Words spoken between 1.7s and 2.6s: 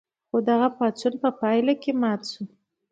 کې مات شو.